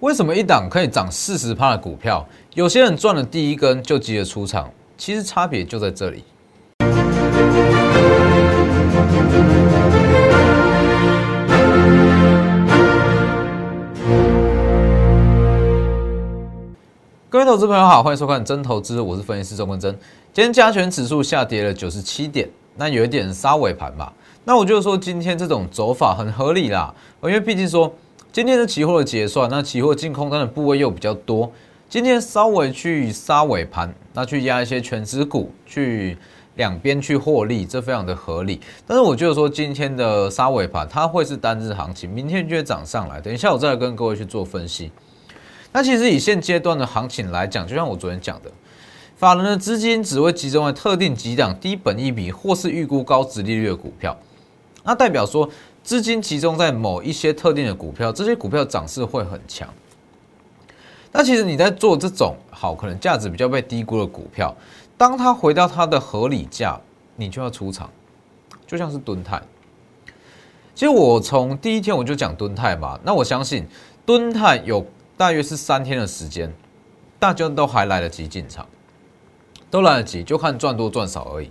[0.00, 4.70] 为什么一档可以涨四十趴的股票，有些人赚了第一根就急着出场？
[4.96, 6.22] 其实差别就在这里。
[17.28, 19.92] 各位投资朋友好，欢迎收看真投资，我是分析师钟文真。
[20.32, 24.12] 今天加权指数下跌了九十七点，那有一点杀尾盘吧。
[24.44, 26.94] 那我就说今天这种走法很合理啦，
[27.24, 27.92] 因为毕竟说
[28.30, 31.50] 今天的期货的结算，那期货净空单的部位又比较多，
[31.88, 36.16] 今天稍微去杀尾盘，那去压一些全指股，去
[36.56, 38.60] 两边去获利，这非常的合理。
[38.86, 43.18] 但是我觉得说今天的杀尾盘，它会是单日行情，明天就会涨上来。
[43.18, 44.92] 等一下我再来跟各位去做分析。
[45.72, 48.50] 那其实以现阶段的行情来讲，就像我昨天讲的，
[49.16, 54.14] 法人的资金只会集中在特定几档低本益比或是预估高值利率的股票，
[54.84, 55.48] 那代表说
[55.88, 59.66] 资金集中在某一些特定的股票，这些股票涨势会很强。
[61.10, 64.54] 那其实你在做这种好可能价值比较被低估的股票，
[64.98, 66.78] 当它回到它的合理价，
[67.16, 67.90] 你就要出场，
[68.66, 69.40] 就像是敦泰。
[70.74, 73.66] 其实我从第一天我就讲敦泰嘛，那我相信
[74.04, 74.86] 敦泰有。
[75.16, 76.52] 大约是三天的时间，
[77.18, 78.64] 大家都还来得及进场，
[79.70, 81.50] 都来得及，就看赚多赚少而已。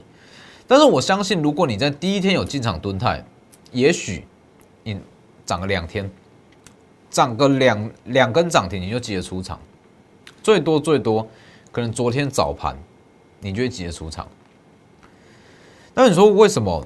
[0.68, 3.26] 但是我相信，如果你在第一天有进场蹲泰，
[3.72, 4.26] 也许
[4.84, 5.00] 你
[5.46, 6.10] 涨个两天，
[7.10, 9.60] 涨个两两根涨停，你就急着出场。
[10.42, 11.28] 最多最多，
[11.72, 12.78] 可能昨天早盘
[13.40, 14.28] 你就会急着出场。
[15.94, 16.86] 那你说为什么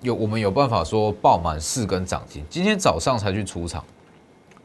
[0.00, 3.84] 有我们有办法说爆满四根涨停，今天早上才去出场？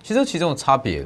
[0.04, 1.06] 其实其中的差别。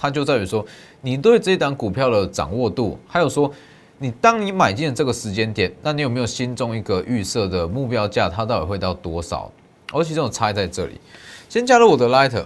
[0.00, 0.64] 它就在于说，
[1.00, 3.52] 你对这一档股票的掌握度，还有说，
[3.98, 8.28] 你当你买进的这个时间点，那你有没有心中一个预设的目标价？
[8.28, 9.50] 它到底会到多少？
[9.92, 11.00] 而其中差在这里。
[11.48, 12.44] 先加入我的 Lighter，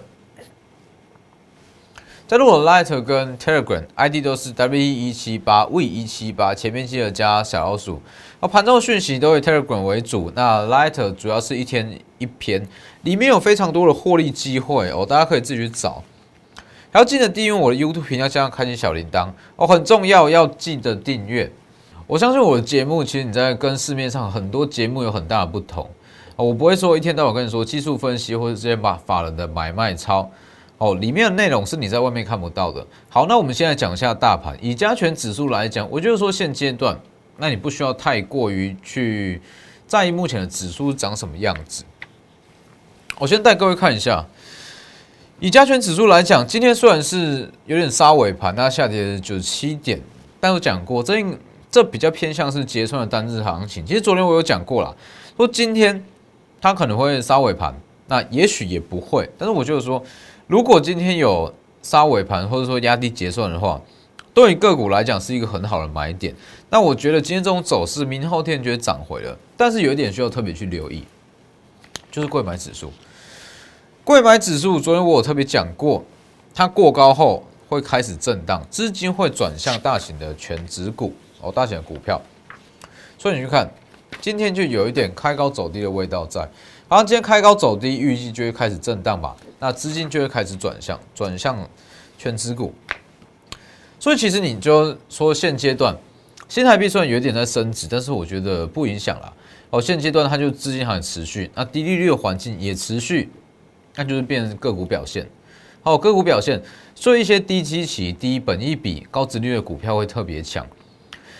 [2.27, 8.01] 加入我的 Lighter 跟 Telegram ID 都是 W 一七八 V 一七八，前面记得加小老鼠。
[8.39, 12.67] 而盘中讯息都以 Telegram 为主，那 Lighter 主要是一天一篇，
[13.03, 16.03] 里面有非常多的获利机会哦，大家可以自己去找。
[16.91, 21.51] 还要记得订阅我的 YouTube 频道，加上开启小铃铛哦，很重要，要记得订阅。
[22.05, 25.89] 我相信我的节目，其实你在跟市面上很多节目有很大的不同
[26.35, 26.45] 哦。
[26.45, 30.29] 我不会说一天到晚跟你说技术分析，或者直接把法人的买卖操
[30.77, 32.85] 哦，里面的内容是你在外面看不到的。
[33.09, 36.99] 好，那我们现在讲一下大盘，以加权指数来讲，我就是说现阶段，
[37.37, 39.41] 那你不需要太过于去
[39.87, 41.83] 在意目前的指数长什么样子。
[43.19, 44.25] 我先带各位看一下。
[45.39, 49.99] 以加权指数来讲，今天虽然是有点杀尾盘，它下跌九十七点，
[50.39, 51.21] 但我讲过，这
[51.69, 53.85] 这比较偏向是结算的单日行情。
[53.85, 54.95] 其实昨天我有讲过了，
[55.35, 56.01] 说今天
[56.63, 57.75] 它可能会杀尾盘，
[58.07, 59.29] 那也许也不会。
[59.37, 60.01] 但是我就是说，
[60.47, 63.81] 如果今天有杀尾盘，或者说压低结算的话，
[64.33, 66.33] 对于个股来讲是一个很好的买点。
[66.69, 69.37] 那我觉得今天这种走势，明后天就会涨回了。
[69.57, 71.03] 但是有一点需要特别去留意，
[72.09, 72.93] 就是贵买指数。
[74.05, 76.01] 贵买指数，昨天我有特别讲过，
[76.55, 82.21] 它过高后会开始震荡，资金会转向大型的全指股哦，大型的股票。
[83.19, 83.69] 所以你去看，
[84.23, 86.39] 今天就有一点开高走低的味道在。
[86.87, 91.69] 好像，今天开高走低，预计就会开始震荡吧，那资金就会开始转向，转向
[92.17, 92.73] 全资股。
[93.99, 95.93] 所以其实你就说现阶段
[96.47, 99.33] 新台币虽然有点在升值，但是我觉得不影响了。
[99.71, 103.29] 哦，现阶段它就资金还持续，那低利率的环境也持续。
[103.95, 105.27] 那就是变成个股表现，
[105.81, 106.61] 好个股表现，
[106.95, 110.65] 所以一些低基期、低本益比、高值率的股票会特别强。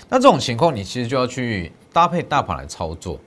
[0.10, 3.18] 那这种情况，你其实就要去搭配大盘来操作。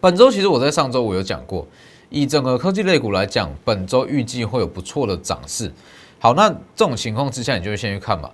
[0.00, 1.68] 本周其实我在上周我有讲过，
[2.08, 5.70] 以整个科技类股来讲，本周预计会有不错的涨势。
[6.18, 8.30] 好，那这种情况之下，你就先去看嘛。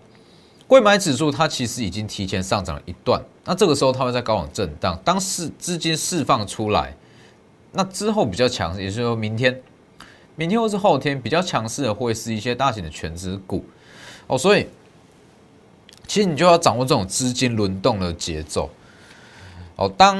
[0.66, 6.96] 贵买指数它其实已经提前上涨了一段，那这个时候它会在高往震荡，当释资金释放出来，
[7.72, 9.60] 那之后比较强，也就是说明天。
[10.38, 13.64] 明天或是后天比较强势的会是一些大型的全资股
[14.26, 14.66] 哦，所以
[16.06, 18.68] 其实你就要掌握这种资金轮动的节奏
[19.76, 19.88] 哦。
[19.96, 20.18] 当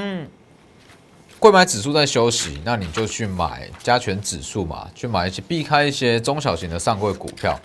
[1.38, 7.58] 贵买指数在休息，那你就去买加权指数嘛，去买一些避开一些中小型的上柜股票。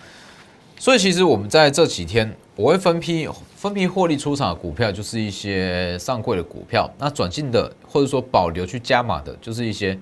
[0.80, 6.90] 所以其实我们在这几天我会分批分批获利出场的股票，就是一些上柜的股票。
[6.98, 10.00] 那转进的或者说保留去加码的，就是一些。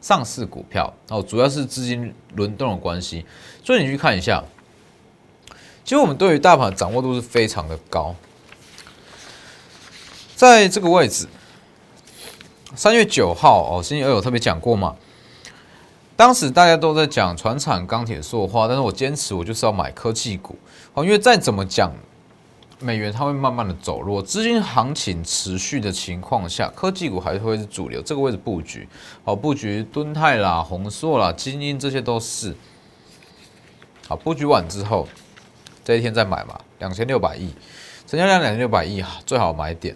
[0.00, 3.24] 上市股票哦，主要是资金轮动的关系，
[3.62, 4.42] 所以你去看一下，
[5.84, 8.12] 其实我们对于大盘掌握度是非常的高，
[10.42, 11.28] 在这个位置，
[12.74, 14.96] 三月九号哦，星期二有特别讲过嘛，
[16.16, 20.56] 当时大家都在讲船产、钢铁、塑化，但是我坚持我就是要买科技股，
[20.94, 21.92] 哦，因为再怎么讲，
[22.80, 28.88] 美元它会慢慢的走弱，资金行情持续的情况下，科技股还是会是主流，这个位置布局，
[29.22, 32.52] 好，布局敦泰啦、宏硕啦、精英这些都是，
[34.08, 35.06] 好，布局完之后，
[35.84, 37.54] 这一天再买嘛，两千六百亿，
[38.08, 39.94] 成交量两千六百亿，最好买点。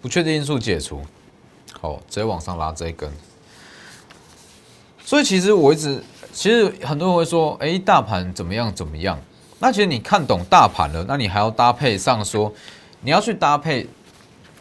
[0.00, 1.02] 不确定因素解除，
[1.80, 3.10] 好，直接往上拉这一根。
[5.04, 6.02] 所以其实我一直，
[6.32, 9.18] 其实很多人会说，哎，大盘怎么样怎么样？
[9.58, 12.52] 那其实你看懂大盘了，那你还要搭配上说，
[13.02, 13.86] 你要去搭配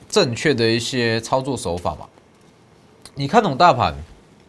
[0.09, 2.07] 正确的一些操作手法嘛？
[3.15, 3.93] 你看懂大盘，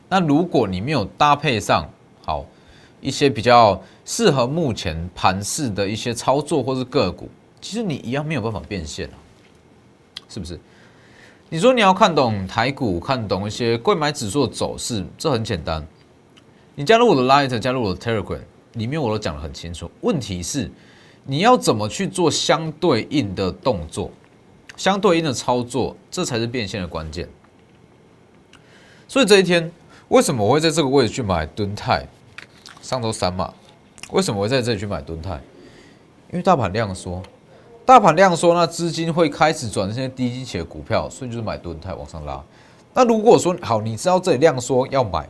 [0.08, 1.88] 那如果你没有搭配上
[2.24, 2.44] 好
[3.00, 7.28] 一些比较适合目前盘势的一些操作或是个股，
[7.60, 9.14] 其实你一样没有办法变现啊，
[10.28, 10.58] 是不是？
[11.52, 15.84] 你说你要看懂台股，看懂一些贵买指数的走势，这很简单。
[16.76, 18.38] 你加入我的 Light，加入我的 Telegram，
[18.74, 19.90] 里面我都讲得很清楚。
[20.02, 20.70] 问题是
[21.24, 24.12] 你要怎么去做相对应的动作，
[24.76, 27.28] 相对应的操作，这才是变现的关键。
[29.08, 29.72] 所以这一天，
[30.06, 32.06] 为什么我会在这个位置去买敦泰？
[32.80, 33.52] 上周三嘛，
[34.12, 35.32] 为什么会在这里去买敦泰？
[36.30, 37.20] 因为大盘量缩。
[37.90, 42.40] 大盘量缩，那资金会开始转这些低基企的股票，所以就是买吨泰往上拉。
[42.94, 45.28] 那如果说好，你知道这里量缩要买，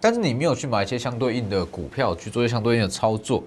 [0.00, 3.40] 但是你没有去买一些相对应的股票去做一些相对应的操作，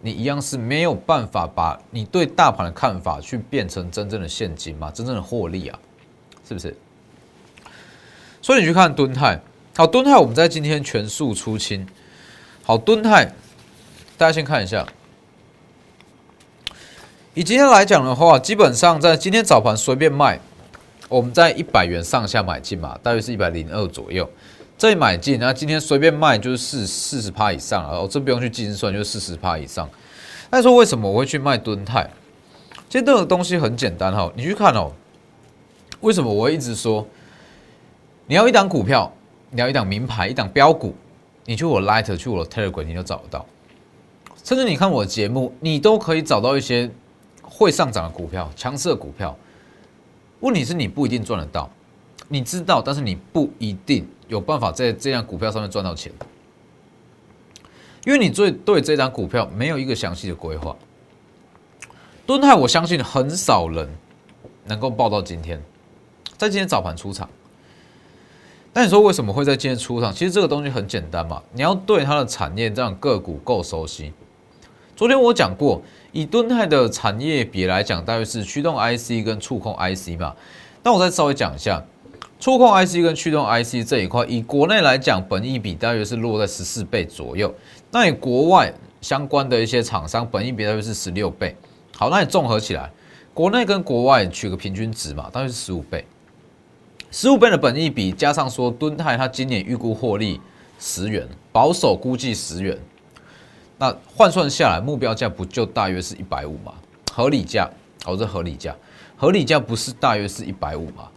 [0.00, 5.78] 你一样是没有办法把你对大盘的看法去变成真正的现金嘛，真正的获利啊，
[6.48, 6.74] 是不是？
[8.40, 9.38] 所以你去看吨泰，
[9.76, 11.86] 好，吨泰我们在今天全数出清。
[12.62, 13.26] 好，吨泰，
[14.16, 14.86] 大家先看一下。
[17.36, 20.38] 以今天来讲的话，基本上在今天早盘随便卖，
[21.08, 24.28] 我们在一百元上下买进嘛，大约是一百零二左右，
[24.78, 29.90] 这里买进，那今天随便卖就是四四十趴以上了，哦，这不用去计算，就是四十趴以上。
[30.48, 32.08] 那说为什么我会去卖吨泰？
[32.88, 34.92] 其实这个东西很简单哈，你去看哦，
[36.02, 37.04] 为什么我会一直说，
[38.26, 39.12] 你要一档股票，
[39.50, 40.94] 你要一档名牌，一档标股，
[41.46, 43.44] 你去我 Light，去我的 Telegram，你就找得到，
[44.44, 46.88] 甚至你看我的节目，你都可以找到一些。
[47.56, 49.36] 会上涨的股票，强势的股票，
[50.40, 51.70] 问题是你不一定赚得到，
[52.26, 56.12] 你知道，但是你不一定有办法在这样股票上面赚到钱，
[58.04, 60.74] 因为你最对这张股票没有一个详细的规划。
[62.26, 63.88] 敦泰，我相信很少人
[64.64, 65.62] 能够报到今天，
[66.36, 67.30] 在今天早盘出场。
[68.72, 70.12] 那你说为什么会在今天出场？
[70.12, 74.12] 其实这个东西很简单嘛，你要对它的产业这样个股够熟悉。
[74.96, 75.82] 昨天我讲过。
[76.12, 80.32] 以敦泰的产业比来讲，大约是驱动 IC 跟触控 IC 嘛。
[80.84, 81.84] 那我再稍微讲一下，
[82.38, 87.52] 触控 IC 跟驱动 IC 这一块，以国内来讲，本益比大约是落在十四倍左右。
[87.90, 91.56] 那以国外相关的一些厂商，本益比大约是十六倍。
[91.96, 92.88] 好，那你综合起来，
[93.32, 96.06] 国内跟国外取个平均值嘛，大约是十五倍。
[97.10, 100.40] 十五倍的本益比加上说，敦泰它今年预估获利
[100.78, 102.78] 十元，保守估计十元。
[103.78, 106.74] 那换算下来，目标价不就大约是一百五吗？
[107.12, 107.68] 合理价，
[108.04, 108.74] 哦，这合理价，
[109.16, 111.08] 合理价不是大约是一百五吗？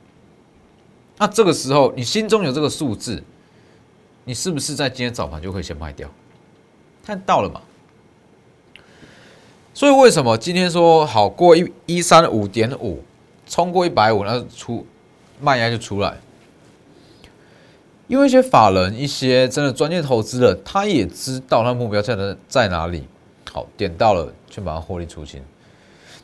[1.18, 3.24] 那这个时候你心中有这个数字，
[4.26, 6.10] 你是不是在今天早盘就可以先卖掉？
[7.06, 7.62] 看到了嘛？
[9.74, 13.04] 所以为什么今天说好过一一三五点五，
[13.46, 14.86] 冲过一百五，那出
[15.40, 16.18] 卖压就出来？
[18.08, 23.06] 因为一些法人、一些真的专业投资人，他也知道他目标价在在哪里。
[23.52, 25.44] 好，点到了，就把它获利出清。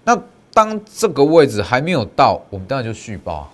[0.06, 0.18] 那
[0.54, 3.52] 当这个位置还没有到，我们当然就续报。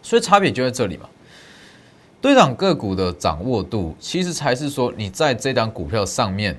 [0.00, 1.08] 所以差别就在这里嘛。
[2.20, 6.58] 对涨个股的掌握度，其实才是说你在这档股票上面，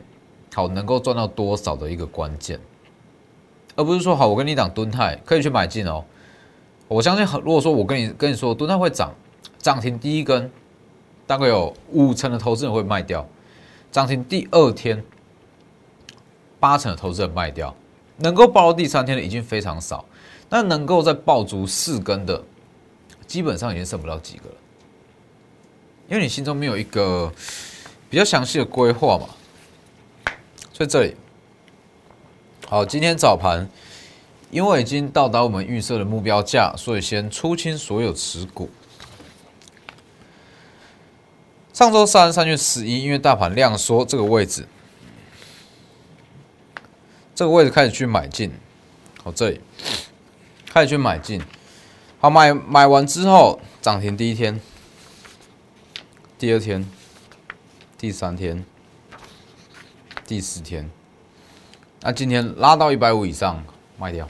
[0.53, 2.59] 好能够赚到多少的一个关键，
[3.75, 6.03] 而不是说好我跟你讲蹲泰可以去买进哦。
[6.87, 9.11] 我相信，如果说我跟你跟你说蹲泰会涨。
[9.67, 10.49] 涨停第一根，
[11.25, 13.21] 大概有五成的投资人会卖掉；
[13.91, 15.03] 涨停第二天，
[16.57, 17.75] 八成的投资人卖掉。
[18.15, 20.05] 能够报到第三天的已经非常少，
[20.49, 22.41] 那能够再爆足四根的，
[23.27, 24.55] 基本上已经剩不到几个了。
[26.07, 27.29] 因为你心中没有一个
[28.09, 29.27] 比较详细的规划嘛。
[30.71, 31.13] 所以这里，
[32.69, 33.67] 好，今天早盘
[34.49, 38.69] 因为已经到达我们预设的目标价，所以先出清所有持股。
[41.77, 44.67] 上周三三月十一，因为大盘量缩，这个位置，
[47.35, 48.51] 这个位置开始去买进，
[49.23, 49.61] 好，这里。
[50.65, 51.39] 开始去买进，
[52.19, 54.59] 好，买买完之后涨停第一天、
[56.39, 56.83] 第二天、
[57.95, 58.65] 第三天、
[60.25, 60.89] 第四天，
[62.01, 63.63] 那今天拉到一百五以上
[63.99, 64.27] 卖掉。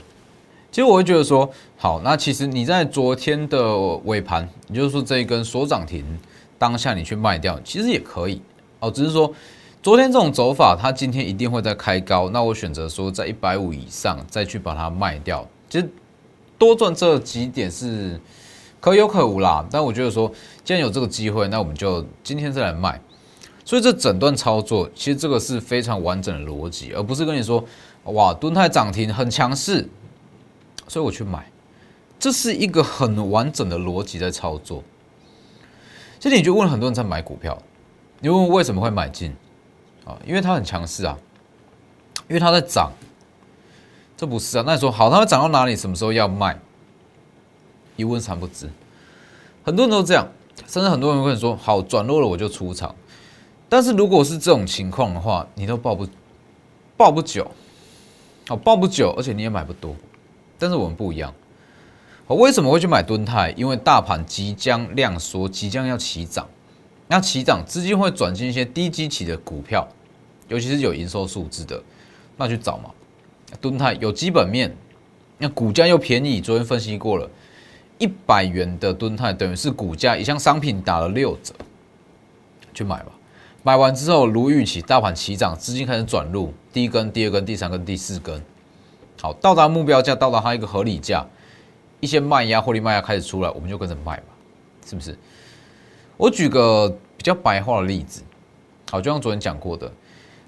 [0.70, 3.74] 其实我会觉得说，好，那其实你在昨天的
[4.04, 6.04] 尾盘，也就是说这一根所涨停
[6.58, 8.42] 当下你去卖掉，其实也可以
[8.80, 9.32] 哦，只是说
[9.82, 15.88] 昨天这种走法，它今天一定会再开高，那我选择说在一百五以上再去把它卖掉，其实。
[16.58, 18.20] 多赚这几点是
[18.80, 20.28] 可有可无啦，但我觉得说，
[20.64, 23.00] 既然有这个机会，那我们就今天再来卖。
[23.64, 27.64] 所以这整段操作，其实这个是非常完整的逻辑，而不是跟你说，
[28.06, 29.88] 哇，敦泰涨停很强势，
[30.88, 31.48] 所以我去买。
[32.18, 34.82] 这是一个很完整的逻辑在操作。
[36.20, 37.56] 这里你就问很多人在买股票，
[38.20, 39.34] 你问为什么会买进
[40.04, 40.18] 啊？
[40.26, 41.16] 因为它很强势啊，
[42.28, 42.92] 因为它在涨。
[44.16, 45.76] 这不是啊，那你说好，它会涨到哪里？
[45.76, 46.58] 什么时候要卖？
[47.94, 48.68] 一问三不知，
[49.64, 50.26] 很多人都这样，
[50.66, 52.92] 甚至很多人会说好转弱了我就出场。
[53.68, 56.08] 但是如果是这种情况的话，你都抱不
[56.96, 57.48] 抱不久，
[58.48, 59.94] 好抱不久，而且你也买不多。
[60.58, 61.32] 但是我们不一样，
[62.28, 63.50] 我为什么会去买敦泰？
[63.56, 66.46] 因为大盘即将量缩，即将要起涨，
[67.06, 69.88] 那起涨资金会转进一些低基期的股票，
[70.46, 71.82] 尤其是有营收数字的，
[72.36, 72.90] 那去找嘛。
[73.62, 74.76] 敦泰有基本面，
[75.38, 76.38] 那股价又便宜。
[76.38, 77.26] 昨天分析过了，
[77.96, 81.54] 一百元的敦泰等于是股价一项商品打了六折，
[82.74, 83.12] 去买吧。
[83.62, 88.42] 买完之后，如预期，大盘起涨，资金开始转入，第一根、第二根、第三根、第四根，
[89.18, 91.26] 好，到达目标价，到达它一个合理价，
[92.00, 94.26] 一些卖压、获利卖压开始出来，我们就跟着卖吧，
[94.86, 95.16] 是不是？
[96.16, 98.22] 我举个比较白话的例子，
[98.90, 99.92] 好，就像昨天讲过的，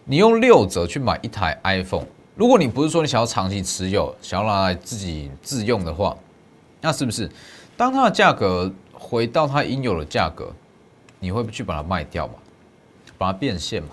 [0.05, 2.07] 你用六折去买一台 iPhone。
[2.35, 6.17] 如果你不是说你想要长期持有，想要拿来自己自用的话，
[6.81, 7.31] 那是不是
[7.77, 10.53] 当它的价格回到它应有的价格，
[11.19, 12.35] 你会去把它卖掉嘛？
[13.19, 13.91] 把它变现嘛？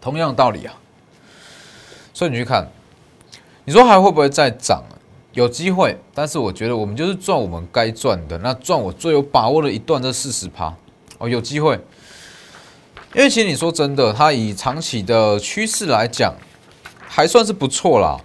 [0.00, 0.74] 同样道理啊。
[2.12, 2.66] 所以你去看，
[3.64, 4.82] 你说还会不会再涨？
[5.38, 10.74] 有机会，但是我觉得我们就是赚我们该赚的，那赚我最有把握的一段这四十趴。
[11.18, 11.78] 哦，有机会。
[13.14, 16.34] 因为其实你说真的，它以长期的趋势来讲。
[17.10, 18.20] 还算是不错啦，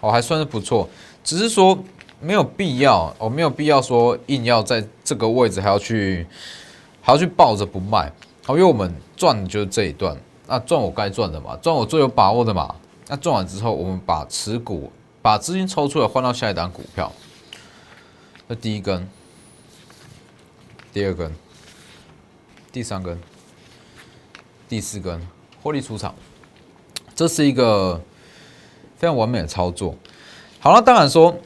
[0.00, 0.88] 哦，还算是不错，
[1.24, 1.76] 只是说
[2.20, 6.24] 没有必要，哦，没有必要说硬要在这个位置还要去
[7.02, 8.10] 还要去抱着不卖，
[8.46, 10.16] 好，因为我们赚的就是这一段，
[10.46, 12.72] 那赚我该赚的嘛，赚我最有把握的嘛，
[13.08, 14.90] 那赚完之后，我们把持股
[15.22, 17.10] 把资金抽出来换到下一档股票，
[18.48, 19.08] 那第一根，
[20.92, 21.32] 第二根，
[22.70, 23.18] 第三根，
[24.68, 25.26] 第四根，
[25.62, 26.14] 获利出场，
[27.14, 27.98] 这是一个。
[28.94, 29.96] 非常完美的操作，
[30.60, 31.36] 好了，当然说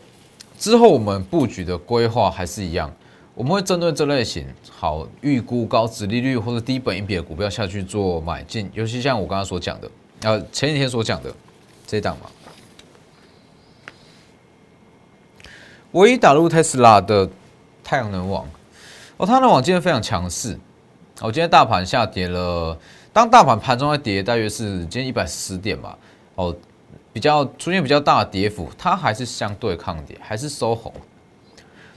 [0.59, 2.95] 之后我们布局的规划还是一样，
[3.35, 9.91] 我们会针对这类型好预估高值利率或者低本益比的股票下去做买进，尤其像我刚刚所讲的，
[10.21, 11.35] 呃，前几天所讲的
[11.87, 12.31] 这档嘛，
[15.93, 17.29] 唯一打入特斯拉的
[17.83, 18.47] 太阳能网，
[19.17, 20.59] 哦，太阳能网今天非常强势，
[21.21, 22.79] 哦，今天大盘下跌了，
[23.13, 25.97] 当大盘盘中在跌，大约是今天一百十点嘛，
[26.35, 26.55] 哦。
[27.13, 30.93] 比较出现比较大的跌幅，它还是相对抗跌，还是收红。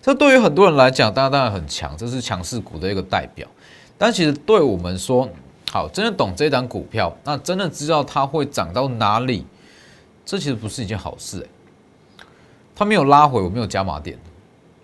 [0.01, 3.46] 这对于很多人来讲，当然当然很强，这是强势股的一个代表。
[3.98, 5.27] 但其实对我们说，
[5.74, 9.46] 好，真的懂这档股票，那真的知道它会涨到哪里，
[10.25, 11.41] 这其实不是一件好事。
[11.46, 11.50] 哎，
[12.80, 14.18] 它没有拉回，我没有加码点，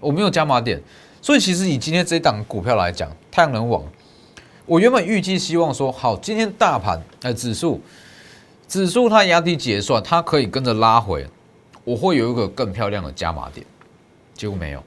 [0.01, 0.81] 我没有加码点，
[1.21, 3.81] 所以其实以今天这档股票来讲，太阳能网，
[4.65, 7.79] 我原本预计希望说，好，今天大盘哎指数。
[8.67, 11.25] 指数它压低结算，它可以跟着拉回，
[11.85, 13.65] 我会有一个更漂亮的加码点，
[14.33, 14.83] 结果没有，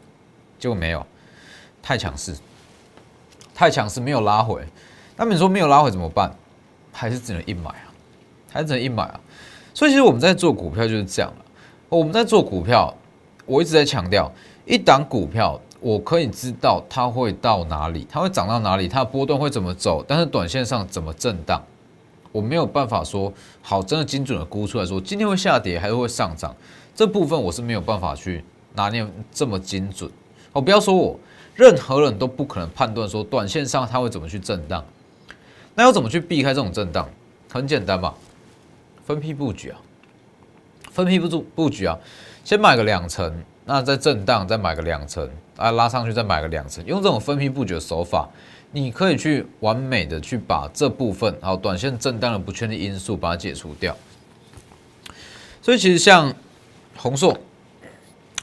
[0.59, 1.07] 结果没有，
[1.83, 2.37] 太强势，
[3.55, 4.63] 太强势，没有拉回。
[5.17, 6.31] 那你说没有拉回怎么办？
[6.93, 7.89] 还是只能硬买啊？
[8.53, 9.19] 还是只能硬买啊？
[9.73, 11.45] 所以其实我们在做股票就是这样了。
[11.89, 12.95] 我们在做股票，
[13.47, 14.31] 我一直在强调，
[14.67, 21.63] 一档股票我可以知道它会到哪里，它会涨到哪里，它的波段会怎么走，但是短线上怎么震荡。
[22.31, 26.55] 我没有办法说好，真的精准的估出来说今天会下跌还是会上涨，
[26.95, 30.11] 这部分我是没有办法去拿捏这么精准。
[30.53, 31.19] 哦，不要说我，
[31.55, 34.85] 任何人都不可能判断说短线上它会怎么去震荡。
[35.75, 37.09] 那要怎么去避开这种震荡？
[37.51, 38.13] 很简单嘛，
[39.07, 39.81] 分批布局啊，
[40.99, 41.97] 分批布布局啊，
[42.43, 43.33] 先买个两成，
[43.67, 48.29] 那再震荡再买个两成，啊拉上去再买个两成，用这种分批布局的手法。
[48.73, 53.97] 你可以去完美的去把这部分好短线震荡的不确定因素把它解除掉。
[55.63, 56.35] 所以其实像
[56.97, 57.39] 红硕，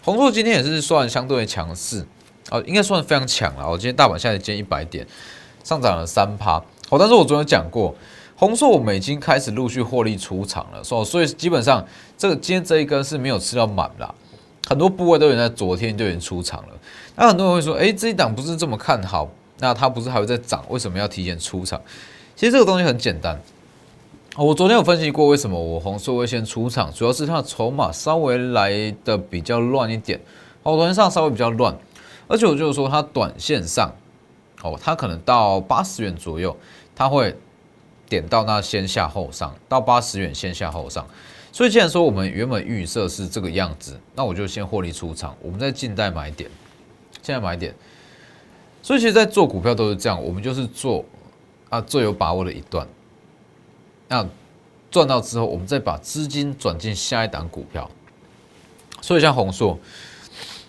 [0.01, 2.07] 红硕今天也是算相对强势，
[2.51, 3.69] 哦，应该算非常强了。
[3.69, 5.05] 我今天大盘下跌接一百点，
[5.61, 6.53] 上涨了三趴。
[6.89, 7.93] 好，但是我昨天讲过，
[8.35, 11.85] 红硕我们已经开始陆续获利出场了，所所以基本上
[12.17, 14.13] 这个今天这一根是没有吃到满啦，
[14.67, 16.69] 很多部位都已经在昨天就已经出场了。
[17.15, 21.81] 那很多人会说，哎，这一档不是这么看好，那它不是还会再涨，为什么要提前出场？
[22.35, 23.39] 其实这个东西很简单。
[24.35, 30.19] 我昨天有分析过，为什么我红色会先出场，主要是它的筹码稍微来的比较乱一点。
[30.63, 31.73] 哦，昨天上稍微比较乱，
[32.27, 33.89] 而且我就是说它短线上，
[34.61, 36.53] 哦，它可能到八十元左右，
[36.93, 37.33] 它会
[38.07, 41.05] 点到那先下后上，到八十元先下后上。
[41.51, 46.49] 所以既然说我们原本预设是这个样子，那我就先获利出场，我们在近代买点，
[47.21, 47.73] 现在买点。
[48.81, 51.03] 所以其实，在做股票都是这样，我们就是做
[51.69, 52.87] 啊最有把握的一段。
[54.07, 54.27] 那
[54.91, 57.89] 赚到之后，我们再把资金转进下一档股票。
[59.01, 59.79] 所以像红硕，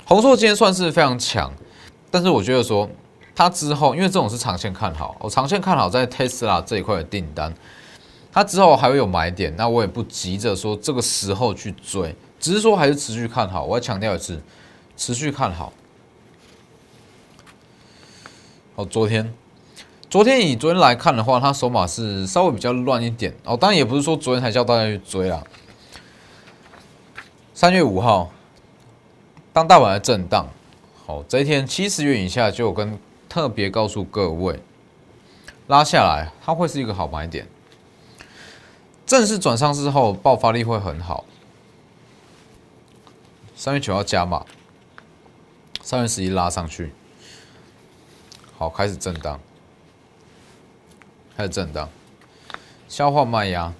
[0.04, 1.52] 红硕今天算是非常强，
[2.10, 2.88] 但是我觉得说
[3.36, 7.54] 它之后，因为这种是长线看好，我长线看好在 Tesla 这一块的订单，
[8.32, 13.62] 它之后还会有买点，那我也不急着说这个时候去追，只是说还是持续看好。
[13.64, 14.42] 我要强调一次，
[14.96, 15.70] 持续看好。
[18.74, 19.32] 好，昨天。
[20.08, 23.54] 昨天以昨天来看的话，它手码是稍微比较乱一点哦。
[23.56, 25.42] 当然也不是说昨天才叫大家去追啦。
[27.52, 28.30] 三月五号，
[29.52, 30.48] 当大盘的震荡，
[31.04, 32.98] 好，这一天七十元以下就跟
[33.36, 34.62] 特别告诉各位，
[35.66, 37.46] 拉下来它会是一个好买点。
[39.04, 41.26] 正式转上市后，爆发力会很好。
[43.54, 44.46] 三月九号加码，
[45.82, 46.94] 三月十一拉上去，
[48.56, 49.38] 好，开始震荡。
[51.36, 51.90] 开始震荡，
[52.88, 53.70] 消化卖压，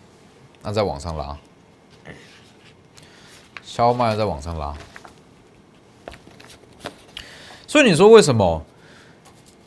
[0.61, 1.39] 那再往上拉，
[3.63, 4.77] 消化卖压再往上拉，
[7.67, 8.63] 所以你说为什么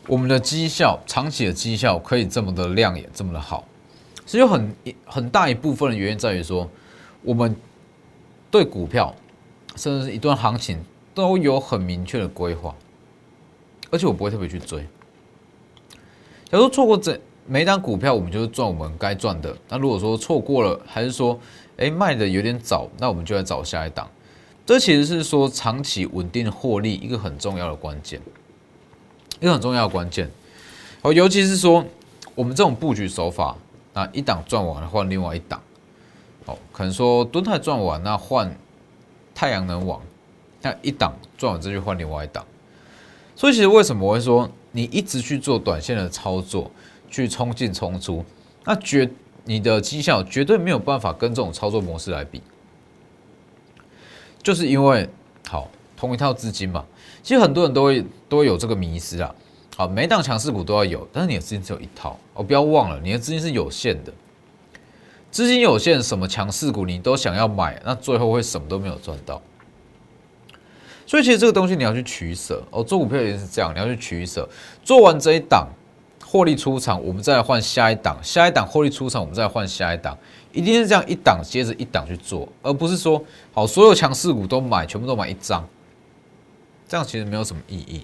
[0.10, 3.64] 我们的绩效长期的绩效可以这么的亮眼，这么的好？
[4.26, 4.76] 其实有很
[5.06, 6.68] 很大一部分的原因在于说，
[7.22, 7.56] 我们
[8.50, 9.14] 对股票
[9.76, 12.76] 甚至是一段行情都有很明确的规划，
[13.92, 14.82] 而且我不会特别去追。
[16.52, 17.20] 假如错过这。
[17.52, 19.58] 每一档股票，我们就是赚我们该赚的。
[19.70, 21.40] 那如果说错过了，还是说，
[21.78, 24.08] 哎，卖的有点早，那我们就来找下一档。
[24.68, 28.22] 这其实是说长期稳定获利一个很重要的关键，
[29.40, 30.30] 一个很重要的关键。
[31.02, 31.86] 哦，尤其是说
[32.36, 33.56] 我们这种布局手法，
[33.94, 35.62] 那一档赚完换另外一档。
[36.46, 38.56] 哦，可能说敦泰赚完，那换
[39.34, 40.02] 太阳能网，
[40.62, 42.46] 那一档赚完再去换另外一档。
[43.36, 46.72] 所以其实为什么我会说你一直去做短线的操作？
[47.12, 48.24] 去冲进冲出，
[48.66, 49.10] 那绝
[49.46, 52.40] 你的绩效绝对没有办法跟这种操作模式来比，
[54.44, 55.10] 就是因为
[55.48, 56.86] 好同一套资金嘛。
[57.22, 59.34] 其实很多人都会都会有这个迷失啊。
[59.76, 64.12] 好，每档强势股都要有，但是你的资金只有一套哦，不要忘了你的资金是有限的，
[65.32, 69.42] 资金有限，什么强势股你都想要买，那最后会什么都没有赚到。
[71.06, 74.48] 所以其实这个东西你要去取舍哦，做股票也是这样，你要去取舍，
[74.84, 75.68] 做完这一档。
[76.32, 80.16] 获利出场，我们再换下一档，下一档获利出场，我们再换下一档，
[80.52, 83.20] 一定是这样一档接着一档去做，而不是说
[83.52, 85.68] 好所有强势股都买，全部都买一张，
[86.90, 88.04] 这样其实没有什么意义。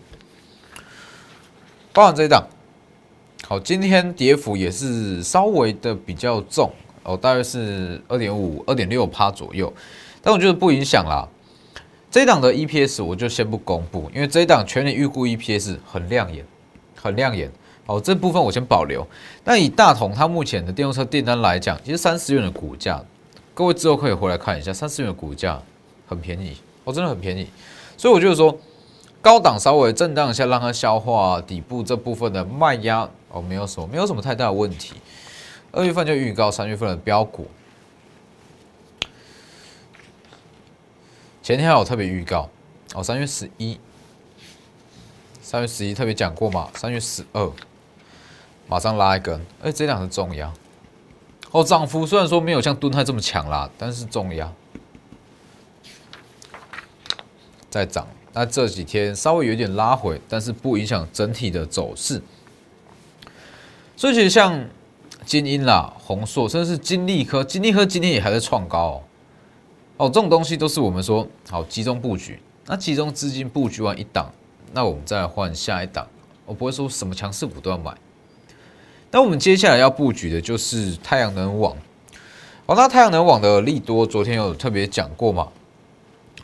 [1.92, 2.48] 包含这一档，
[3.48, 6.72] 好，今天跌幅也是稍微的比较重
[7.02, 9.74] 哦，大约是二点五、二点六趴左右，
[10.22, 11.28] 但我觉得不影响啦。
[12.12, 16.46] 这一档的 EPS 我就先不公布，因为这一档全年预估 EPS 很亮眼，
[16.96, 17.52] 很亮眼。
[17.88, 19.06] 好，这部分我先保留。
[19.44, 23.04] 那以大同它目前的电动车订单来讲，其实三十元的股价，
[23.54, 25.62] 各位之后可以回来看一下，三十元的股价
[26.08, 27.48] 很便宜，哦，真的很便宜。
[27.98, 28.58] 所以我就是说，
[29.26, 34.94] 高档稍微震荡一下，让它消化底部这部分的卖压，哦，没有什么，没有什么太大的问题。
[35.72, 37.48] 二月份就预告三月份的标股，
[41.42, 42.48] 前天还有特别预告，
[42.94, 43.80] 哦，三月十一，
[45.42, 47.52] 三月十一特别讲过嘛，三月十二。
[48.68, 50.54] 马上拉一根，哎，这两是重压，
[51.50, 54.54] 哦，涨幅虽然说没有像敦泰这么强啦，但是重压
[57.72, 58.08] 在涨。
[58.36, 62.22] 那这几天稍微有点拉回，但是不影响整体的走势。
[63.96, 64.62] 所以其实像
[65.26, 69.02] 金鹰啦、宏硕，甚至是金利科，金利科今天也还在创高哦。
[69.96, 74.30] 哦，这种东西都是我们说好集中布局，那集中资金布局完一档，
[74.74, 76.06] 那我们再换下一档。
[76.46, 77.96] 我不会说什么强势股都要买。
[79.12, 81.74] 那我们接下来要布局的就是太阳能网。
[82.66, 85.48] 哦，那太阳能网的利多，昨天有特别讲过嘛？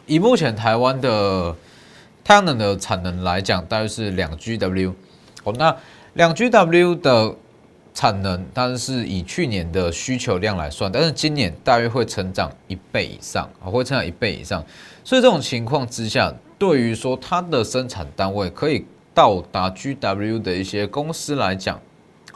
[0.08, 1.56] 以目前台湾的
[2.24, 4.94] 太阳能的产能来讲，大约是两 GW。
[5.44, 5.76] 哦，那
[6.14, 7.36] 两 GW 的
[7.94, 14.64] 产能，当然是以去年的需求量来算，但是今年大约会成长一倍以上，啊，会成长一倍以上。
[15.04, 21.82] 所以这种情况之下，对于说它的生产单位可以到达 GW 的一些公司来讲，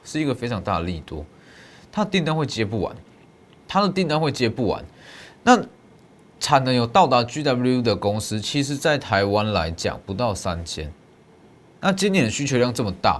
[0.03, 1.23] 是一个非常大的利多。
[1.91, 2.93] 它的订单会接不完，
[3.67, 4.83] 它的订单会接不完。
[5.43, 5.57] 那
[6.45, 10.93] 产能有到达 GW 的公司，其实在台湾来讲不到三千。
[11.81, 13.19] 那今年的需求量这么大，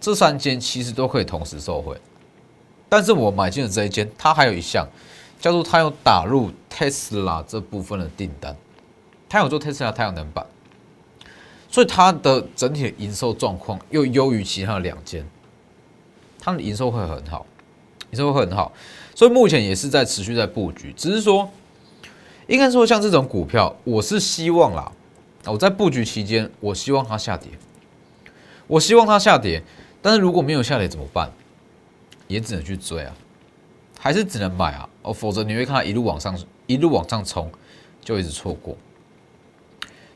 [0.00, 1.96] 这三间其实都可以同时受惠。
[2.88, 4.86] 但是我买进的这一间，它还有一项
[5.40, 8.56] 叫做它有打入 Tesla 这部分的订单，
[9.28, 10.46] 它有做 Tesla 太阳能板，
[11.68, 15.28] 所以它的整体的营收状况又优于其他的两间，
[16.38, 17.44] 它的营收会很好。
[18.12, 18.72] 营收会很好，
[19.14, 21.50] 所以目前也是在持续在布局，只是说，
[22.50, 24.90] 应该说像这种股票，我是希望啦，
[25.46, 27.48] 我在布局期间，我希望它下跌，
[28.66, 29.62] 我希望它下跌，
[30.02, 31.30] 但是如果没有下跌怎么办？
[32.26, 33.14] 也只能去追啊，
[34.00, 36.36] 还是只能买啊，哦，否则你会看它一路往上，
[36.66, 37.48] 一路往上冲，
[38.04, 38.76] 就一直错过。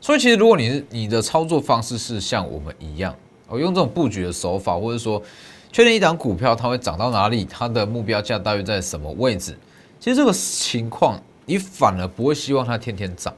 [0.01, 3.15] 所以其实如果你是你的操作方式是像我们一样，
[3.47, 5.23] 我用这种布局的手法，或者说。
[5.71, 9.57] 确定一档股票它会涨到哪里，它的目标价大约在什么位置？
[9.99, 13.33] 其实这个情况，你反而不会希望它天天涨，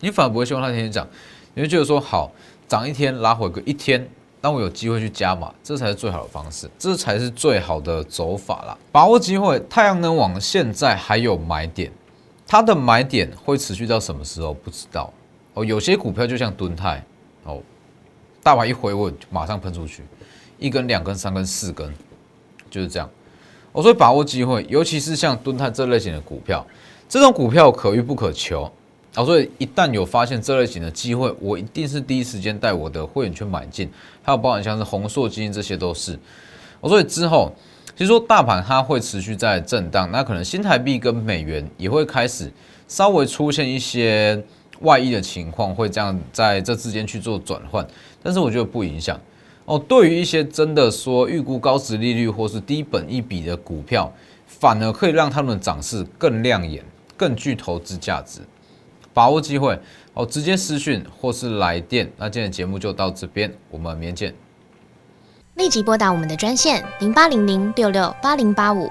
[0.00, 1.06] 你反而不会希望它天天涨，
[1.54, 2.30] 你会觉得说好
[2.68, 4.08] 涨一天拉回个一天，
[4.40, 8.76] 当我有机会去加码，这才是最好的方式，这才是最好的走法啦。
[8.90, 11.92] 把握机会，太阳能网现在还有买点，
[12.46, 14.52] 它的买点会持续到什么时候？
[14.52, 15.12] 不知道
[15.54, 15.64] 哦。
[15.64, 17.04] 有些股票就像敦泰
[17.44, 17.60] 哦，
[18.42, 20.02] 大盘一回稳，马上喷出去。
[20.58, 21.92] 一根、两根、三根、四根，
[22.70, 23.08] 就是这样。
[23.72, 26.64] 我说把握机会，尤其是像敦泰这类型的股票，
[27.12, 28.62] 这种股票可遇不可求。
[29.14, 33.86] 啊，所以一旦有发现这类型的机会，我一定是第一时间带我的会员去买进。
[34.22, 36.18] 还有包含像是红硕基金，这些都是。
[36.80, 37.52] 我所以之后，
[37.94, 42.50] 其实说大盘它会持续在震荡，那可能新台币跟美元也会开始
[42.88, 44.42] 稍微出现一些
[44.80, 47.86] 外溢的情况，会这样在这之间去做转换。
[48.22, 49.20] 但是我觉得不影响。
[49.66, 54.10] 哦，对于一些真的说预估高值利率或是低本一比的股票，
[54.46, 56.82] 反而可以让他们的涨势更亮眼、
[57.16, 58.40] 更具投资价值。
[59.14, 59.78] 把握机会
[60.14, 62.10] 哦，直接私讯或是来电。
[62.16, 64.34] 那今天的节目就到这边，我们明天见。
[65.56, 68.90] 立即拨打我们的专线零八零零六六八零八五。